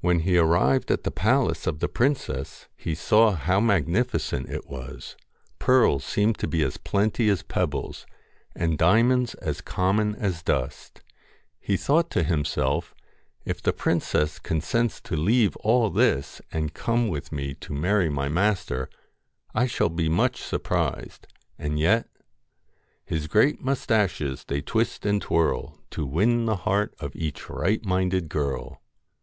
When 0.00 0.18
he 0.18 0.36
arrived 0.36 0.90
at 0.90 1.04
the 1.04 1.10
palace 1.10 1.66
of 1.66 1.78
the 1.78 1.88
princess, 1.88 2.68
he 2.76 2.94
saw 2.94 3.30
how 3.32 3.60
magnificent 3.60 4.50
it 4.50 4.68
was. 4.68 5.16
Pearls 5.58 6.04
seemed 6.04 6.36
to 6.40 6.46
be 6.46 6.62
as 6.62 6.76
plenty 6.76 7.30
as 7.30 7.42
pebbles, 7.42 8.04
and 8.54 8.76
diamonds 8.76 9.32
as 9.36 9.62
common 9.62 10.16
as 10.16 10.42
dust 10.42 11.00
He 11.60 11.78
thought 11.78 12.10
to 12.10 12.22
himself:' 12.22 12.94
If 13.46 13.62
the 13.62 13.72
princess 13.72 14.38
con 14.38 14.60
sents 14.60 15.00
to 15.00 15.16
leave 15.16 15.56
all 15.56 15.88
this, 15.88 16.42
and 16.52 16.74
come 16.74 17.08
with 17.08 17.32
me 17.32 17.54
to 17.54 17.72
marry 17.72 18.10
my 18.10 18.28
master 18.28 18.90
I 19.54 19.64
shall 19.66 19.88
be 19.88 20.10
much 20.10 20.42
surprised. 20.42 21.26
And 21.58 21.78
yet 21.78 22.04
1" 22.10 22.24
His 23.06 23.26
great 23.28 23.62
moustaches 23.64 24.44
they 24.46 24.60
twist 24.60 25.06
and 25.06 25.22
twirl, 25.22 25.78
To 25.92 26.04
win 26.04 26.44
the 26.44 26.56
heart 26.68 26.94
of 27.00 27.16
each 27.16 27.48
right 27.48 27.82
minded 27.82 28.28
girl." 28.28 28.82